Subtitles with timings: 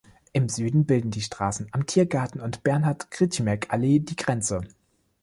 [0.33, 4.61] Im Süden bilden die Straßen "Am Tiergarten" und "Bernhard-Grzimek-Allee" die Grenze.